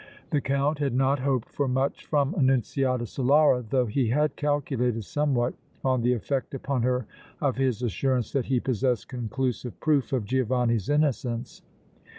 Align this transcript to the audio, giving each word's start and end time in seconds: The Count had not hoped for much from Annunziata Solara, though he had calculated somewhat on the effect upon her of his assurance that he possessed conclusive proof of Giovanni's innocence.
The 0.31 0.41
Count 0.41 0.79
had 0.79 0.95
not 0.95 1.19
hoped 1.19 1.49
for 1.51 1.67
much 1.67 2.07
from 2.07 2.33
Annunziata 2.33 3.03
Solara, 3.03 3.63
though 3.69 3.85
he 3.85 4.07
had 4.07 4.35
calculated 4.35 5.03
somewhat 5.05 5.53
on 5.85 6.01
the 6.01 6.13
effect 6.13 6.55
upon 6.55 6.81
her 6.81 7.05
of 7.39 7.57
his 7.57 7.83
assurance 7.83 8.31
that 8.31 8.45
he 8.45 8.59
possessed 8.59 9.09
conclusive 9.09 9.79
proof 9.79 10.11
of 10.11 10.25
Giovanni's 10.25 10.89
innocence. 10.89 11.61